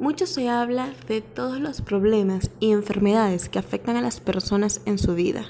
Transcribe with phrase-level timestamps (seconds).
[0.00, 4.96] Mucho se habla de todos los problemas y enfermedades que afectan a las personas en
[4.96, 5.44] su vida,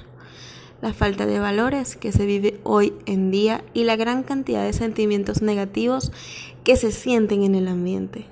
[0.82, 4.72] la falta de valores que se vive hoy en día y la gran cantidad de
[4.72, 6.10] sentimientos negativos
[6.64, 8.26] que se sienten en el ambiente.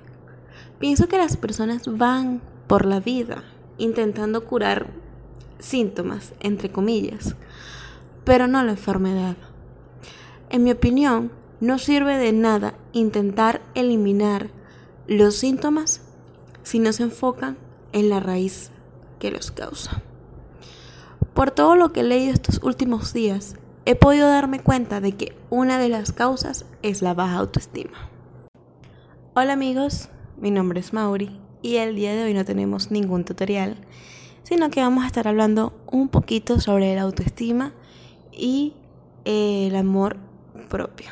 [0.81, 3.45] Pienso que las personas van por la vida
[3.79, 4.89] intentando curar
[5.61, 7.37] síntomas, entre comillas,
[8.25, 9.37] pero no la enfermedad.
[10.51, 11.31] En mi opinión,
[11.61, 14.51] no sirve de nada intentar eliminar
[15.07, 16.03] los síntomas
[16.69, 17.57] si no se enfocan
[17.95, 18.73] en la raíz
[19.19, 20.03] que los causa.
[21.33, 25.35] Por todo lo que he leído estos últimos días, he podido darme cuenta de que
[25.49, 28.11] una de las causas es la baja autoestima.
[29.35, 33.79] Hola amigos, mi nombre es Mauri y el día de hoy no tenemos ningún tutorial,
[34.43, 37.73] sino que vamos a estar hablando un poquito sobre la autoestima
[38.31, 38.75] y
[39.25, 40.19] el amor
[40.69, 41.09] propio.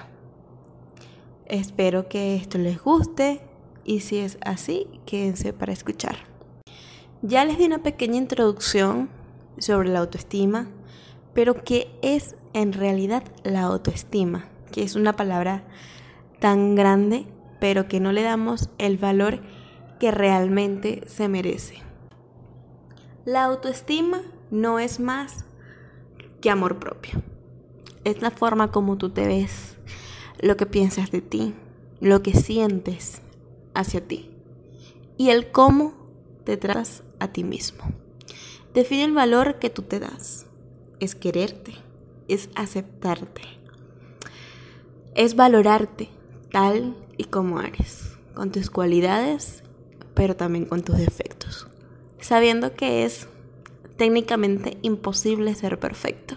[1.46, 3.45] Espero que esto les guste
[3.86, 6.16] y si es así, quédense para escuchar.
[7.22, 9.08] Ya les di una pequeña introducción
[9.58, 10.68] sobre la autoestima,
[11.32, 14.46] pero ¿qué es en realidad la autoestima?
[14.72, 15.64] Que es una palabra
[16.40, 17.26] tan grande,
[17.60, 19.40] pero que no le damos el valor
[20.00, 21.76] que realmente se merece.
[23.24, 24.20] La autoestima
[24.50, 25.44] no es más
[26.40, 27.22] que amor propio.
[28.04, 29.78] Es la forma como tú te ves,
[30.40, 31.54] lo que piensas de ti,
[32.00, 33.22] lo que sientes,
[33.76, 34.30] hacia ti
[35.16, 35.94] y el cómo
[36.44, 37.84] te tratas a ti mismo.
[38.74, 40.46] Define el valor que tú te das.
[41.00, 41.74] Es quererte,
[42.28, 43.42] es aceptarte,
[45.14, 46.08] es valorarte
[46.50, 49.62] tal y como eres, con tus cualidades,
[50.14, 51.68] pero también con tus defectos,
[52.18, 53.28] sabiendo que es
[53.96, 56.36] técnicamente imposible ser perfecto.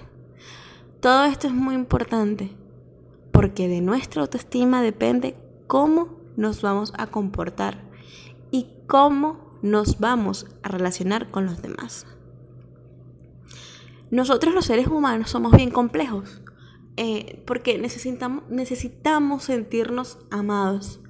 [0.99, 2.51] Todo esto es muy importante
[3.31, 5.35] porque de nuestra autoestima depende
[5.67, 7.77] cómo nos vamos a comportar
[8.49, 12.07] y cómo nos vamos a relacionar con los demás.
[14.09, 16.41] Nosotros los seres humanos somos bien complejos
[16.95, 21.01] eh, porque necesitamos, necesitamos sentirnos amados,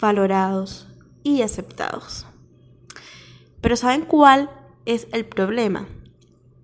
[0.00, 0.88] valorados
[1.22, 2.26] y aceptados.
[3.60, 4.50] Pero ¿saben cuál
[4.86, 5.86] es el problema?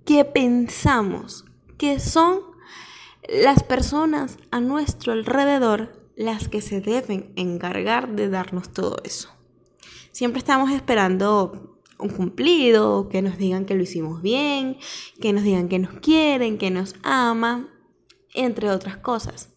[0.06, 1.44] Que pensamos
[1.76, 2.40] que son
[3.28, 9.30] las personas a nuestro alrededor las que se deben encargar de darnos todo eso.
[10.12, 14.76] Siempre estamos esperando un cumplido, que nos digan que lo hicimos bien,
[15.18, 17.70] que nos digan que nos quieren, que nos aman,
[18.34, 19.54] entre otras cosas.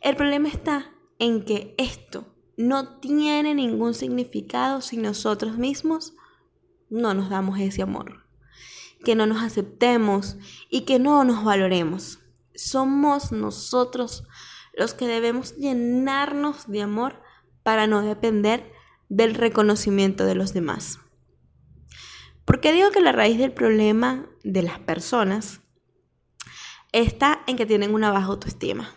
[0.00, 0.90] El problema está
[1.20, 6.14] en que esto no tiene ningún significado si nosotros mismos
[6.90, 8.26] no nos damos ese amor,
[9.04, 10.38] que no nos aceptemos
[10.70, 12.18] y que no nos valoremos.
[12.52, 14.24] Somos nosotros
[14.76, 17.22] los que debemos llenarnos de amor
[17.62, 18.72] para no depender
[19.08, 20.98] del reconocimiento de los demás.
[22.44, 25.60] ¿Por qué digo que la raíz del problema de las personas
[26.92, 28.94] está en que tienen una baja autoestima?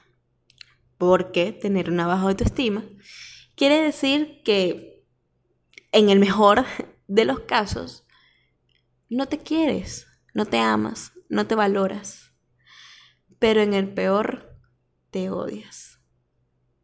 [0.97, 2.83] Porque tener una baja autoestima
[3.55, 5.05] quiere decir que
[5.91, 6.65] en el mejor
[7.07, 8.05] de los casos
[9.09, 12.33] no te quieres, no te amas, no te valoras.
[13.39, 14.56] Pero en el peor
[15.29, 15.99] odias.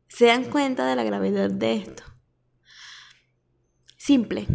[0.08, 2.04] ¿Se dan cuenta de la gravedad de esto?
[3.98, 4.48] Simple.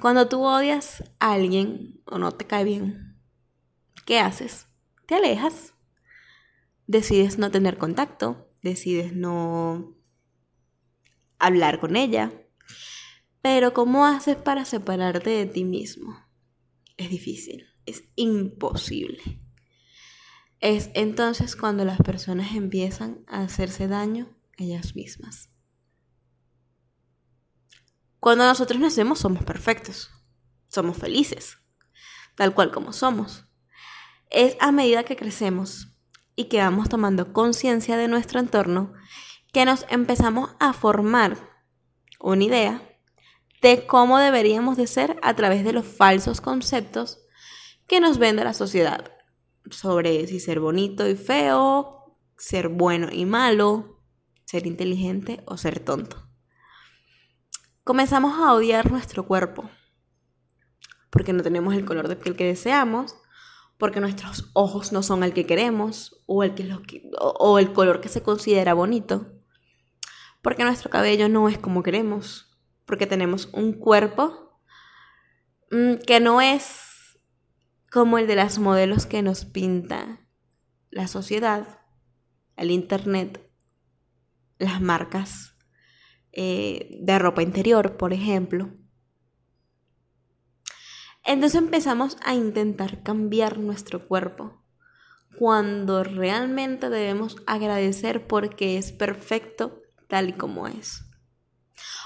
[0.00, 3.16] Cuando tú odias a alguien o no te cae bien,
[4.06, 4.66] ¿qué haces?
[5.06, 5.74] Te alejas.
[6.86, 9.94] Decides no tener contacto, decides no
[11.38, 12.32] hablar con ella.
[13.42, 16.16] Pero ¿cómo haces para separarte de ti mismo?
[16.96, 19.43] Es difícil, es imposible.
[20.64, 25.50] Es entonces cuando las personas empiezan a hacerse daño ellas mismas.
[28.18, 30.10] Cuando nosotros nacemos somos perfectos,
[30.68, 31.58] somos felices,
[32.34, 33.44] tal cual como somos.
[34.30, 35.98] Es a medida que crecemos
[36.34, 38.94] y que vamos tomando conciencia de nuestro entorno
[39.52, 41.36] que nos empezamos a formar
[42.20, 42.98] una idea
[43.60, 47.18] de cómo deberíamos de ser a través de los falsos conceptos
[47.86, 49.13] que nos vende la sociedad
[49.70, 54.00] sobre si ser bonito y feo, ser bueno y malo,
[54.44, 56.28] ser inteligente o ser tonto.
[57.82, 59.68] Comenzamos a odiar nuestro cuerpo
[61.14, 63.14] porque no tenemos el color de piel que deseamos,
[63.78, 68.08] porque nuestros ojos no son el que queremos o el, que, o el color que
[68.08, 69.32] se considera bonito,
[70.42, 74.58] porque nuestro cabello no es como queremos, porque tenemos un cuerpo
[75.70, 76.83] mm, que no es
[77.94, 80.18] como el de las modelos que nos pinta
[80.90, 81.78] la sociedad,
[82.56, 83.48] el Internet,
[84.58, 85.56] las marcas
[86.32, 88.72] eh, de ropa interior, por ejemplo.
[91.24, 94.60] Entonces empezamos a intentar cambiar nuestro cuerpo,
[95.38, 101.04] cuando realmente debemos agradecer porque es perfecto tal y como es.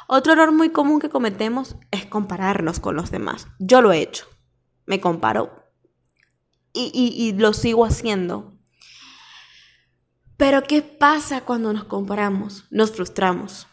[0.06, 3.48] Otro error muy común que cometemos es compararnos con los demás.
[3.58, 4.26] Yo lo he hecho.
[4.84, 5.67] Me comparo
[6.72, 8.58] y, y lo sigo haciendo.
[10.36, 12.66] Pero ¿qué pasa cuando nos comparamos?
[12.70, 13.66] Nos frustramos.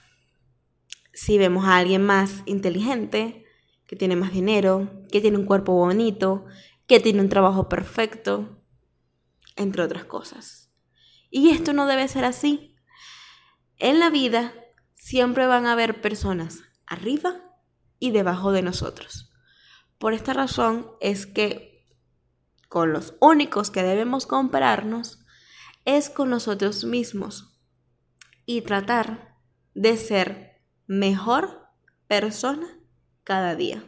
[1.14, 3.46] Si vemos a alguien más inteligente,
[3.88, 6.46] que tiene más dinero, que tiene un cuerpo bonito,
[6.88, 8.62] que tiene un trabajo perfecto,
[9.56, 10.72] entre otras cosas.
[11.30, 12.76] Y esto no debe ser así.
[13.78, 14.54] En la vida
[14.96, 17.36] siempre van a haber personas arriba
[18.00, 19.32] y debajo de nosotros.
[19.98, 21.75] Por esta razón es que
[22.70, 25.26] con los únicos que debemos compararnos
[25.86, 27.58] es con nosotros mismos
[28.46, 29.38] y tratar
[29.74, 31.68] de ser mejor
[32.08, 32.80] persona
[33.24, 33.84] cada día.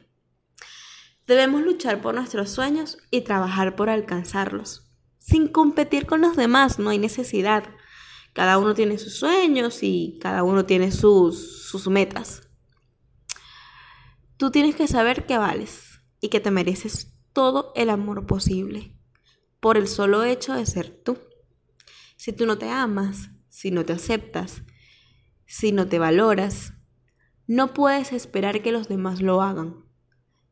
[1.25, 4.87] Debemos luchar por nuestros sueños y trabajar por alcanzarlos
[5.27, 7.65] sin competir con los demás, no hay necesidad.
[8.31, 12.47] Cada uno tiene sus sueños y cada uno tiene sus, sus metas.
[14.37, 18.95] Tú tienes que saber que vales y que te mereces todo el amor posible
[19.59, 21.19] por el solo hecho de ser tú.
[22.15, 24.63] Si tú no te amas, si no te aceptas,
[25.45, 26.73] si no te valoras,
[27.45, 29.85] no puedes esperar que los demás lo hagan.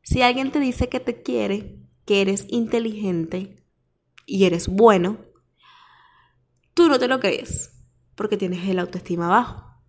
[0.04, 3.66] Si alguien te dice que te quiere, que eres inteligente,
[4.28, 5.26] y eres bueno,
[6.76, 7.84] tú no te lo crees
[8.14, 9.82] porque tienes el autoestima bajo.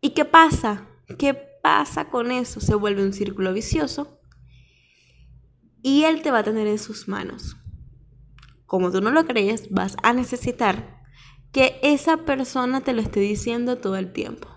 [0.00, 0.88] ¿Y qué pasa?
[1.18, 2.62] ¿Qué pasa con eso?
[2.62, 4.15] Se vuelve un círculo vicioso
[5.86, 7.58] y él te va a tener en sus manos.
[8.66, 11.00] Como tú no lo crees, vas a necesitar
[11.52, 14.48] que esa persona te lo esté diciendo todo el tiempo.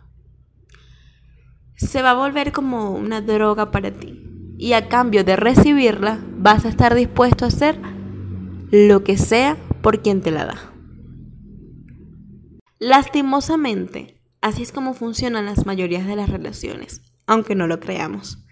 [1.75, 4.23] Se va a volver como una droga para ti.
[4.57, 7.79] Y a cambio de recibirla, vas a estar dispuesto a hacer
[8.71, 10.73] lo que sea por quien te la da.
[12.79, 18.43] Lastimosamente, así es como funcionan las mayorías de las relaciones, aunque no lo creamos.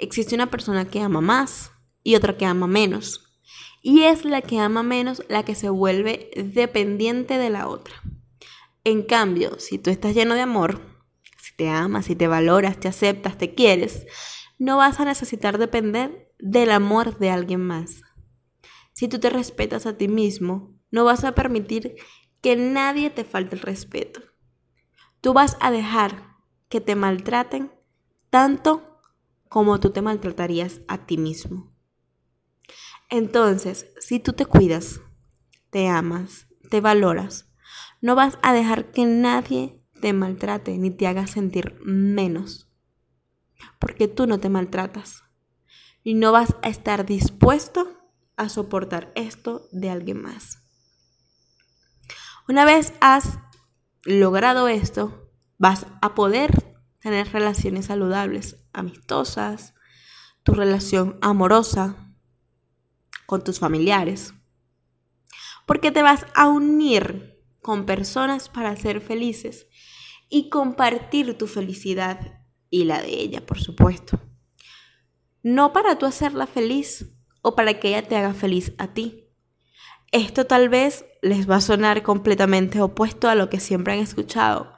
[0.00, 1.70] Existe una persona que ama más
[2.08, 3.36] y otra que ama menos.
[3.82, 7.96] Y es la que ama menos la que se vuelve dependiente de la otra.
[8.82, 10.80] En cambio, si tú estás lleno de amor,
[11.36, 14.06] si te amas, si te valoras, te aceptas, te quieres,
[14.58, 18.00] no vas a necesitar depender del amor de alguien más.
[18.94, 21.96] Si tú te respetas a ti mismo, no vas a permitir
[22.40, 24.22] que nadie te falte el respeto.
[25.20, 26.38] Tú vas a dejar
[26.70, 27.70] que te maltraten
[28.30, 29.02] tanto
[29.50, 31.77] como tú te maltratarías a ti mismo.
[33.10, 35.00] Entonces, si tú te cuidas,
[35.70, 37.50] te amas, te valoras,
[38.00, 42.70] no vas a dejar que nadie te maltrate ni te haga sentir menos.
[43.78, 45.24] Porque tú no te maltratas.
[46.04, 47.98] Y no vas a estar dispuesto
[48.36, 50.62] a soportar esto de alguien más.
[52.48, 53.38] Una vez has
[54.04, 59.74] logrado esto, vas a poder tener relaciones saludables, amistosas,
[60.44, 62.07] tu relación amorosa
[63.28, 64.32] con tus familiares.
[65.66, 69.66] Porque te vas a unir con personas para ser felices
[70.30, 72.40] y compartir tu felicidad
[72.70, 74.18] y la de ella, por supuesto.
[75.42, 77.12] No para tú hacerla feliz,
[77.42, 79.28] o para que ella te haga feliz a ti.
[80.10, 84.72] Esto tal vez les va a sonar completamente opuesto a lo que siempre han escuchado,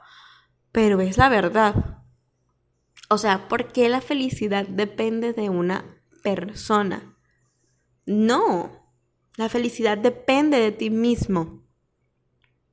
[0.73, 2.03] pero es la verdad.
[3.09, 7.10] O sea, ¿por qué la felicidad depende de una persona?
[8.05, 8.71] No,
[9.37, 11.67] la felicidad depende de ti mismo.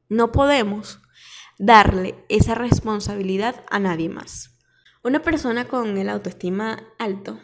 [0.09, 1.01] No podemos
[1.59, 4.59] darle esa responsabilidad a nadie más.
[5.03, 7.39] Una persona con el autoestima alto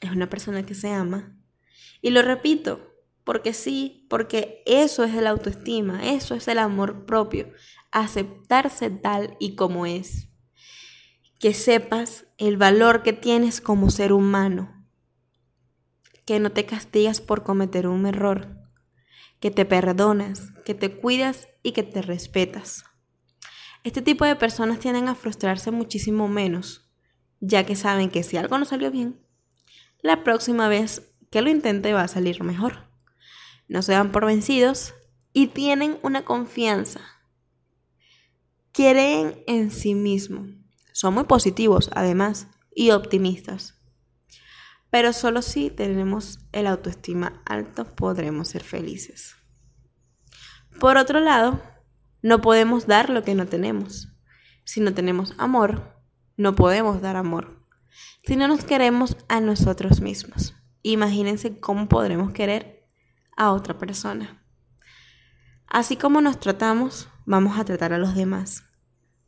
[0.00, 1.36] es una persona que se ama,
[2.02, 2.94] y lo repito,
[3.24, 7.50] porque sí, porque eso es el autoestima, eso es el amor propio,
[7.90, 10.28] aceptarse tal y como es.
[11.40, 14.75] Que sepas el valor que tienes como ser humano,
[16.26, 18.58] que no te castigas por cometer un error,
[19.40, 22.84] que te perdonas, que te cuidas y que te respetas.
[23.84, 26.90] Este tipo de personas tienden a frustrarse muchísimo menos,
[27.40, 29.20] ya que saben que si algo no salió bien,
[30.02, 32.90] la próxima vez que lo intente va a salir mejor.
[33.68, 34.94] No se dan por vencidos
[35.32, 37.00] y tienen una confianza.
[38.72, 40.46] Creen en sí mismo.
[40.92, 43.75] Son muy positivos, además, y optimistas.
[44.90, 49.36] Pero solo si tenemos el autoestima alto podremos ser felices.
[50.78, 51.60] Por otro lado,
[52.22, 54.08] no podemos dar lo que no tenemos.
[54.64, 55.96] Si no tenemos amor,
[56.36, 57.64] no podemos dar amor.
[58.24, 60.54] si no nos queremos a nosotros mismos?
[60.82, 62.88] Imagínense cómo podremos querer
[63.36, 64.42] a otra persona.
[65.66, 68.64] Así como nos tratamos, vamos a tratar a los demás.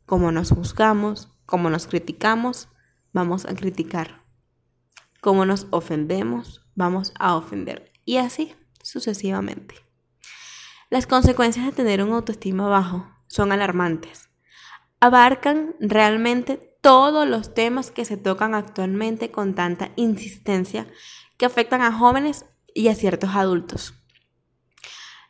[0.05, 2.69] Como nos juzgamos, como nos criticamos,
[3.13, 4.18] vamos a criticar.
[5.21, 7.91] Como nos ofendemos, vamos a ofender.
[8.05, 9.75] Y así sucesivamente.
[10.89, 14.29] Las consecuencias de tener un autoestima bajo son alarmantes.
[14.99, 20.87] Abarcan realmente todos los temas que se tocan actualmente con tanta insistencia
[21.37, 23.93] que afectan a jóvenes y a ciertos adultos.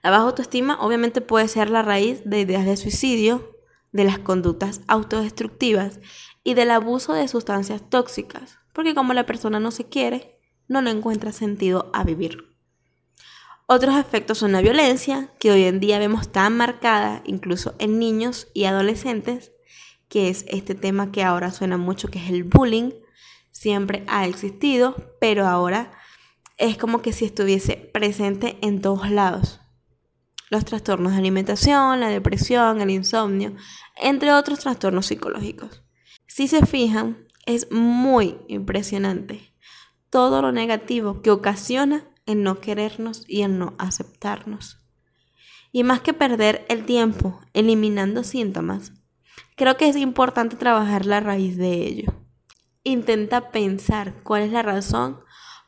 [0.02, 3.58] La baja autoestima obviamente puede ser la raíz de ideas de suicidio,
[3.92, 6.00] de las conductas autodestructivas
[6.44, 10.92] y del abuso de sustancias tóxicas, porque como la persona no se quiere, no le
[10.92, 12.50] encuentra sentido a vivir.
[13.68, 18.48] Otros efectos son la violencia, que hoy en día vemos tan marcada incluso en niños
[18.54, 19.52] y adolescentes,
[20.08, 22.92] que es este tema que ahora suena mucho, que es el bullying.
[23.52, 25.92] Siempre ha existido, pero ahora
[26.58, 29.60] es como que si estuviese presente en todos lados
[30.50, 33.56] los trastornos de alimentación, la depresión, el insomnio,
[34.02, 35.84] entre otros trastornos psicológicos.
[36.26, 39.54] Si se fijan, es muy impresionante
[40.10, 44.78] todo lo negativo que ocasiona el no querernos y el no aceptarnos.
[45.72, 48.94] Y más que perder el tiempo eliminando síntomas,
[49.56, 52.14] creo que es importante trabajar la raíz de ello.
[52.84, 55.20] Intenta pensar cuál es la razón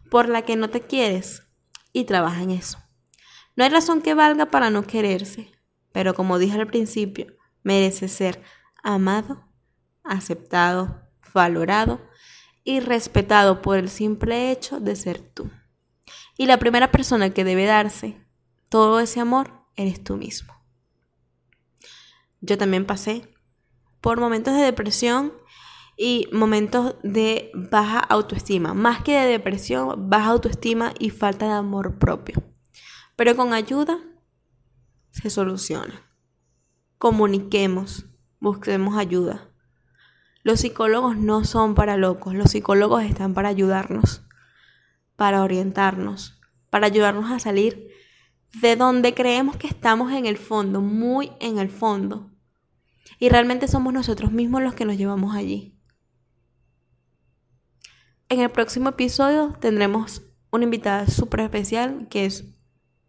[0.09, 1.43] por la que no te quieres
[1.93, 2.77] y trabaja en eso.
[3.55, 5.51] No hay razón que valga para no quererse,
[5.91, 7.27] pero como dije al principio,
[7.63, 8.41] merece ser
[8.83, 9.47] amado,
[10.03, 12.01] aceptado, valorado
[12.63, 15.49] y respetado por el simple hecho de ser tú.
[16.37, 18.25] Y la primera persona que debe darse
[18.69, 20.53] todo ese amor eres tú mismo.
[22.39, 23.27] Yo también pasé
[23.99, 25.33] por momentos de depresión
[25.97, 31.99] y momentos de baja autoestima, más que de depresión, baja autoestima y falta de amor
[31.99, 32.41] propio.
[33.15, 33.99] Pero con ayuda
[35.11, 36.09] se soluciona.
[36.97, 38.05] Comuniquemos,
[38.39, 39.50] busquemos ayuda.
[40.43, 44.23] Los psicólogos no son para locos, los psicólogos están para ayudarnos,
[45.15, 47.89] para orientarnos, para ayudarnos a salir
[48.59, 52.31] de donde creemos que estamos en el fondo, muy en el fondo.
[53.19, 55.77] Y realmente somos nosotros mismos los que nos llevamos allí.
[58.29, 62.45] En el próximo episodio tendremos una invitada súper especial que es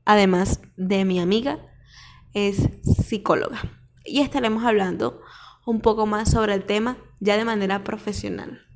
[0.05, 1.59] además de mi amiga,
[2.35, 3.61] es psicóloga.
[4.05, 5.21] Y estaremos hablando
[5.65, 8.67] un poco más sobre el tema ya de manera profesional.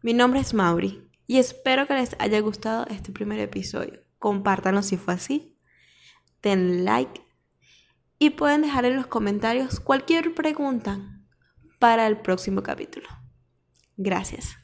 [0.00, 4.00] Mi nombre es Mauri y espero que les haya gustado este primer episodio.
[4.18, 5.54] Compártanlo si fue así,
[6.42, 7.20] den like
[8.18, 10.98] y pueden dejar en los comentarios cualquier pregunta
[11.78, 13.08] para el próximo capítulo.
[13.98, 14.59] Gracias.